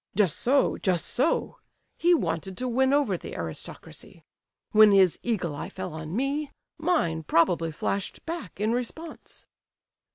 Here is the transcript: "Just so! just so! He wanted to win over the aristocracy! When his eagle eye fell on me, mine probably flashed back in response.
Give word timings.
"Just 0.15 0.39
so! 0.39 0.77
just 0.79 1.05
so! 1.05 1.57
He 1.95 2.15
wanted 2.15 2.57
to 2.57 2.67
win 2.67 2.91
over 2.91 3.17
the 3.19 3.35
aristocracy! 3.35 4.23
When 4.71 4.91
his 4.91 5.19
eagle 5.21 5.53
eye 5.53 5.69
fell 5.69 5.93
on 5.93 6.15
me, 6.15 6.49
mine 6.79 7.21
probably 7.21 7.71
flashed 7.71 8.25
back 8.25 8.59
in 8.59 8.71
response. 8.73 9.45